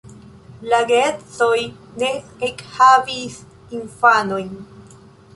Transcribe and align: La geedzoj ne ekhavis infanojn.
La 0.69 0.77
geedzoj 0.91 1.59
ne 2.03 2.09
ekhavis 2.47 3.35
infanojn. 3.81 4.49